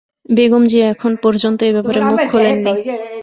[0.29, 2.73] বেগম জিয়া এখন পর্যন্ত এ ব্যাপারে মুখ খোলেননি।